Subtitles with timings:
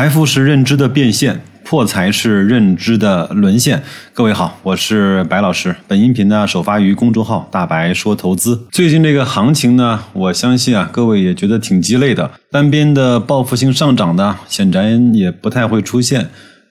[0.00, 3.82] 财富是认知的变现，破财是认知的沦陷。
[4.14, 5.76] 各位好，我是白老师。
[5.86, 8.58] 本音频呢首发于公众号“大白说投资”。
[8.72, 12.30] 最近这个行情呢，我相信啊，各位也觉得挺鸡肋的。
[12.50, 16.30] 单边的报复性上涨呢，显然也不太会出现。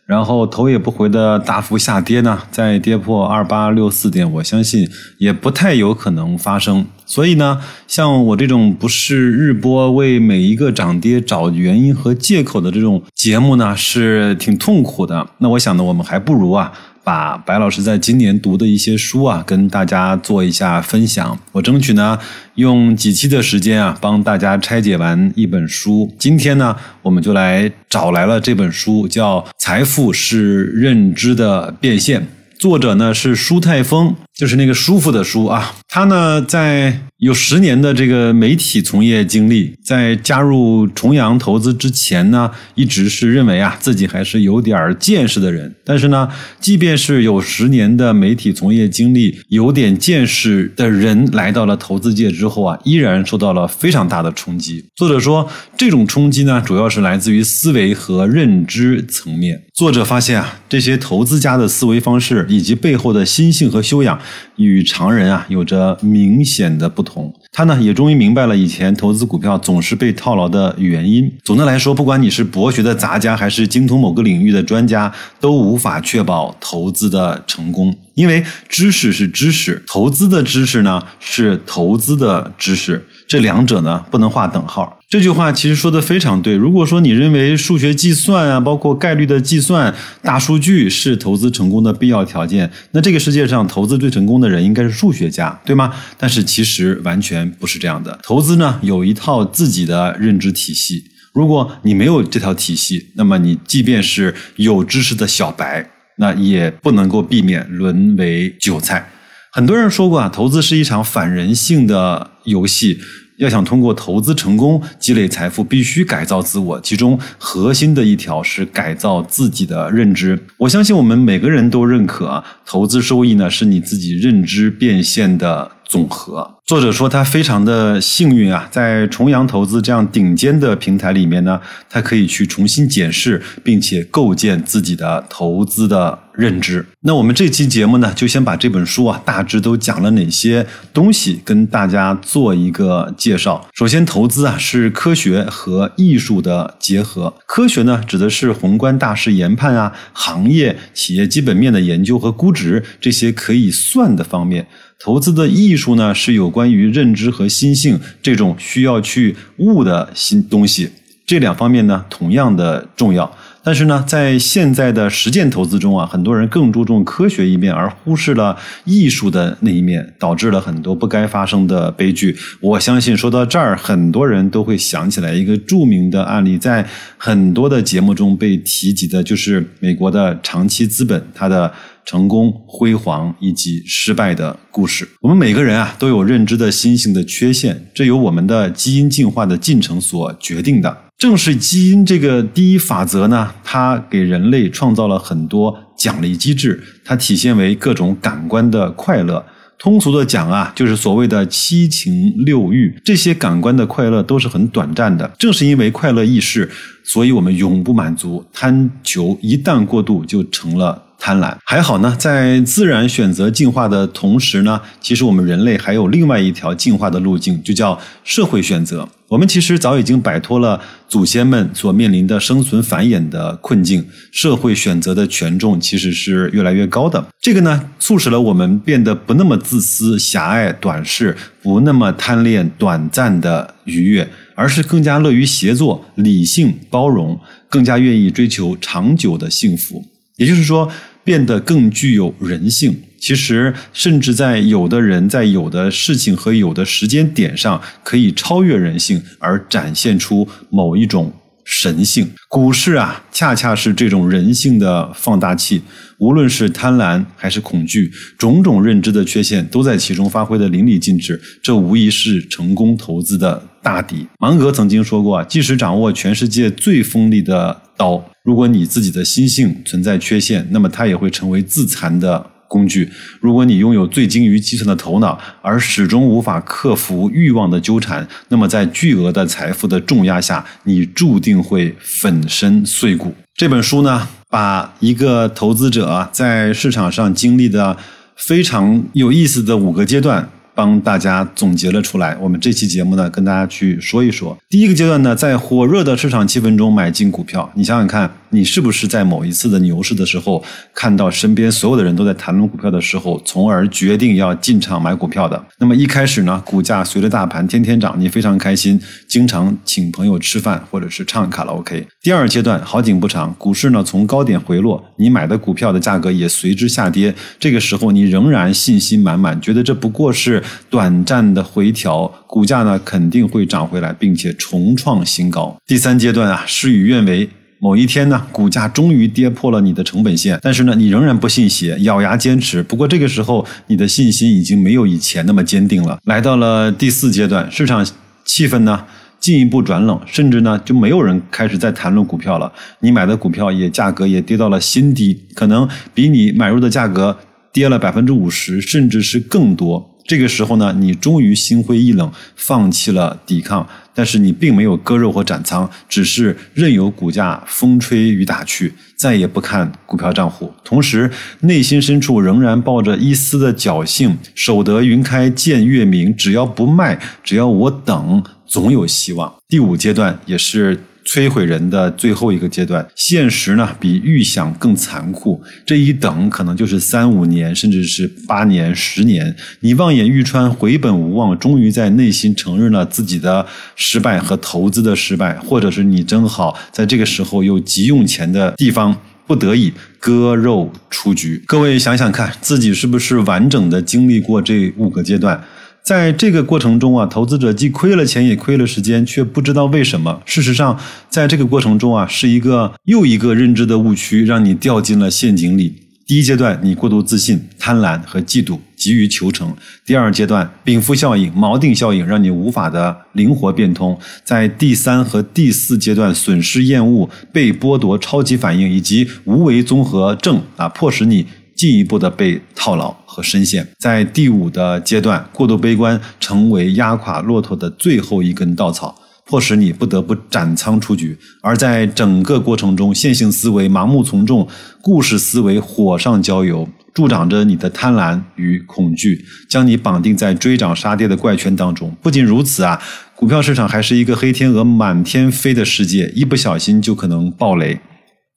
[0.10, 6.84] 然后头也不回的大幅下跌呢，再跌破二八六四点，我相信也不太有可能发生。
[7.06, 15.28] 所以呢，像我这种不是日播为每一个涨跌找原因和借口的这种节目呢，是挺痛苦的。
[15.38, 16.74] 那我想呢，我们还不如啊。
[17.10, 21.40] 把白老师在今年读的一些书啊，跟大家做一下分享。
[21.52, 22.20] 我争取呢，
[22.54, 26.14] 用几期的时间啊，帮大家拆解完一本书。
[26.20, 32.22] 今天呢，我们就来找来了这本书，叫《财富是认知的变现》，
[32.60, 34.16] 作者呢是舒泰峰。
[34.36, 45.76] 就是那个舒服的舒啊，他呢在有十年的这个媒体从业经历，在加入重阳投资之前呢，一直是认为啊自己还是有点见识的人。
[45.84, 46.30] 但是呢，
[46.62, 54.86] 即便是有十年的媒体从业经历、有点见识的人，来到了投资界之后啊，依然受到了非常大的冲击。
[54.96, 59.62] 作者说，这种冲击呢，主要是来自于思维和认知层面。
[59.76, 64.18] 作者发现啊，这些投资家的思维方式以及背后的心性和修养。
[64.56, 67.09] 与常人啊有着明显的不同。
[67.10, 71.32] 同他呢也终于明白了以前投资股票总是被套牢的原因。
[71.44, 77.96] 总的来说，不管你是博学的杂家，还是精通某个领域的专家，都无法确保投资的成功。
[78.14, 84.99] 因为知识是知识，投资的知识呢是投资的知识，这两者呢不能划等号。
[85.10, 86.56] 这句话其实说的非常对。
[86.56, 95.92] 如果说你认为数学计算啊，包括概率的计算、大数据是投资成功的必要条件，那这个世界上投资最成功的人应该是数学家，对吗？
[96.20, 98.20] 但是其实完全不是这样的。
[98.22, 101.04] 投资呢有一套自己的认知体系，
[101.34, 105.90] 如果你没有这套体系，那么你即便是有知识的小白，
[106.20, 109.10] 那也不能够避免沦为韭菜。
[109.52, 113.00] 很多人说过啊，投资是一场反人性的游戏。
[113.40, 120.38] 要想通过投资成功积累财富，必须改造自我，其中核心的一条是改造自己的认知。
[120.58, 125.72] 我相信我们每个人都认可啊，投资收益呢是你自己认知变现的。
[125.90, 136.86] 总和作者说他非常的幸运啊，在重阳投资这样顶尖的平台里面呢，他可以去重新检视并且构建自己的投资的认知。
[137.02, 140.64] 那我们这期节目呢，就先把这本书啊大致都讲了哪些
[140.94, 143.68] 东西，跟大家做一个介绍。
[143.74, 147.34] 首先，投资啊是科学和艺术的结合。
[147.48, 154.68] 科学呢，指的是宏观大势研判啊，行业企业基本面的研究和估值这些可以算的方面。
[155.02, 160.90] 投资的艺术呢，是有关于认知和心性这种需要去悟的新东西，
[161.26, 163.34] 这两方面呢，同样的重要。
[163.64, 172.36] 但是呢，在现在的实践投资中啊，很多人更注重科学一面，而忽视了艺术的那一面，导致了很多不该发生的悲剧。
[172.62, 176.88] 我相信说到这儿，很多人都会想起来一个著名的案例，在
[177.18, 181.74] 很多的节目中被提及的，就是美国的长期资本它的。
[182.06, 185.08] 成功、辉煌以及失败的故事。
[185.22, 191.09] 我们每个人啊，都有认知的心性的缺陷，这由我们的基因进化的进程所决定的。
[191.20, 199.46] 正是基因这个第一法则呢，它给人类创造了很多奖励机制，它体现为各种感官的快乐。
[199.78, 202.98] 通俗的讲啊，就是所谓的七情六欲。
[203.04, 205.30] 这些感官的快乐都是很短暂的。
[205.38, 206.70] 正是因为快乐易逝，
[207.04, 211.09] 所以我们永不满足，贪求一旦过度就成了。
[211.20, 219.08] 贪婪还好呢，在自然选择进化的同时呢，其实我们人类还有另外一条进化的路径，就叫社会选择。
[219.28, 227.24] 我们其实早已经摆脱了祖先们所面临的生存繁衍的困境，社会选择的权重其实是越来越高的。
[227.40, 237.40] 这个呢，促使了我们变得不那么自私、狭隘、短视，不那么贪恋短暂的愉悦，而是更加乐于协作、理性、包容，
[237.70, 240.04] 更加愿意追求长久的幸福。
[240.38, 240.90] 也就是说。
[241.24, 243.04] 变得更具有人性。
[243.18, 251.34] 其实，甚至在有的人在有的事情和有的时间点上，可以超越人性，而展现出某一种
[251.72, 252.28] 神性。
[252.48, 255.80] 股市啊，恰恰是这种人性的放大器。
[256.18, 261.40] 无论是贪婪还是恐惧，种种认知的缺陷都在其中发挥的淋漓尽致。
[261.62, 264.28] 这无疑是成功投资的大敌。
[264.40, 268.22] 芒格曾经说过，即使掌握全世界最锋利的刀。
[268.44, 273.12] 如果你自己的心性存在缺陷，那么它也会成为自残的工具。
[273.42, 283.36] 如果你拥有最精于计算的头脑，而始终无法克服欲望的纠缠，那么在巨额的财富的重压下，你注定会粉身碎骨。
[283.56, 287.98] 这本书呢，把一个投资者在市场上经历的
[288.38, 290.48] 非常有意思的五个阶段。
[290.80, 292.38] 帮大家总结了出来。
[292.40, 294.58] 我们这期节目呢，跟大家去说一说。
[294.70, 297.70] 第一个阶段呢，在火热的市场气氛中买进股票。
[297.76, 305.62] 你想想看，你是不是在某一次的牛市的时候，看到身边所有的人都在谈论股票的时候，从而决定要进场买股票的？
[305.80, 308.98] 那么一开始呢，股价随着大盘天天涨，你非常开心，
[309.28, 312.08] 经常请朋友吃饭或者是唱卡拉 OK。
[312.22, 317.36] 第二阶段好景不长，股市呢从高点回落，你买的股票的价格也随之下跌。
[317.60, 320.64] 这个时候你仍然信心满满，觉得这不过是。
[320.90, 325.76] 短暂的回调，股价呢肯定会涨回来，并且重创新高。
[325.86, 327.50] 第三阶段啊，事与愿违，
[327.80, 332.84] 某一天呢，股价终于跌破了你的成本线，但是呢，你仍然不信邪，咬牙坚持。
[332.84, 336.20] 不过这个时候，你的信心已经没有以前那么坚定了。
[336.26, 338.06] 来到了第四阶段，市场
[338.44, 339.06] 气氛呢
[339.40, 342.70] 进一步转冷，甚至呢就没有人开始在谈论股票了。
[343.00, 347.38] 你买的股票也价格也跌到了新低，可能比你买入的价格
[347.72, 350.19] 跌了百分之五十，甚至是更多。
[350.30, 360.72] 这个时候呢，你终于心灰意冷，放弃了抵抗，但是你并没有割肉或斩仓，只是任由股价风吹雨打去，再也不看股票账户。
[360.84, 361.32] 同时，
[361.62, 369.52] 内心深处仍然抱着一丝的侥幸，守得云开见月明，只要不卖，只要我等，总有希望。
[369.68, 371.06] 第五阶段也是。
[371.30, 375.62] 摧毁人的最后一个阶段，现实呢比预想更残酷。
[375.86, 379.56] 这一等可能就是三五年，甚至是八年、十年。
[379.82, 383.64] 你望眼欲穿，回本无望，终于在内心承认了自己的
[383.96, 389.16] 失败和投资的失败，或者是你正好在这个时候又急用钱的地方，
[389.46, 391.62] 不得已割肉出局。
[391.68, 395.64] 各位想想看，自己是不是完整的经历过这五个阶段？
[396.10, 400.42] 在这个过程中啊，投资者既亏了钱也亏了时间，却不知道为什么。
[400.44, 405.94] 事实上，在这个过程中啊，是一个又一个认知的误区，让你掉进了陷阱里。
[406.26, 409.68] 第一阶段，你过度自信、贪婪和嫉妒，急于求成；
[410.04, 421.46] 第二阶段，禀赋效应、锚定效应，让你无法的灵活变通；在第三和第四阶段，损失厌恶、被剥夺、超级反应以及无为综合症啊，迫使你。
[421.80, 429.16] 进一步的被套牢和深陷，在第五的阶段，过度悲观成为压垮骆驼的最后一根稻草，
[429.46, 431.38] 迫使你不得不斩仓出局。
[431.62, 434.68] 而在整个过程中，线性思维、盲目从众、
[435.02, 442.14] 故事思维火上浇油，助长着你的贪婪与恐惧，将你绑定在追涨杀跌的怪圈当中。
[442.22, 443.02] 不仅如此啊，
[443.38, 448.02] 股票市场还是一个黑天鹅满天飞的世界，一不小心就可能爆雷。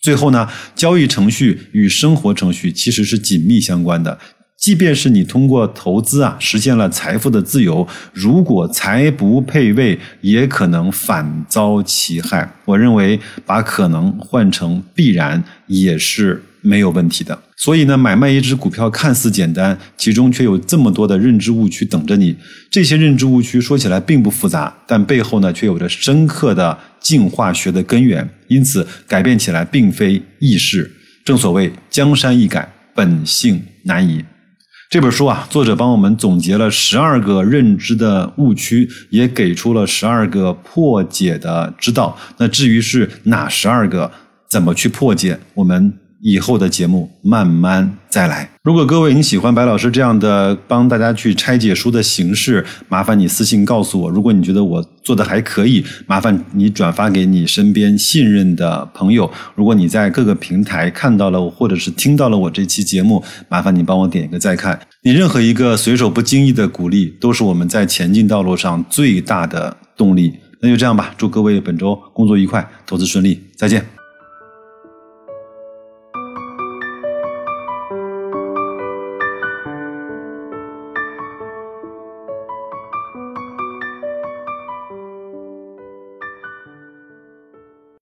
[0.03, 4.19] 最后呢，交易程序与生活程序其实是紧密相关的。
[4.57, 12.53] 即便是你通过投资啊实现了财富的自由，如果财不配位，也可能反遭其害。
[12.65, 17.39] 我认为把可能换成必然也是没有问题的。
[17.57, 22.35] 所以呢，买卖一只股票看似简单，其中却有这么多的认知误区等着你。
[22.71, 28.29] 这些认知误区说起来并不复杂，但背后呢却有着深刻的进化学的根源。
[28.49, 30.91] 因此，改变起来并非易事。
[31.25, 34.25] 正所谓江山易改，本性难移。
[34.91, 42.19] 这本书啊，作者帮我们总结了十二个认知的误区，也给出了十二个破解的之道。
[42.39, 44.11] 那至于是哪十二个，
[44.51, 46.02] 怎么去破解，我们。
[46.23, 48.49] 以后的节目慢慢再来。
[48.63, 54.09] 如果各位你喜欢白老师这样的帮大家去拆解书的形式，麻烦你私信告诉我。
[54.09, 59.29] 如果你觉得我做的还可以，麻烦你转发给你身边信任的朋友。
[59.57, 64.79] 如果你在各个平台看到了或者是听到了我这期节目，麻烦你帮我点一个再看。
[65.03, 70.33] 你任何一个随手不经意的鼓励，都是我们在前进道路上最大的动力。
[70.61, 74.02] 那就这样吧，祝各位本周工作愉快，投资顺利，再见。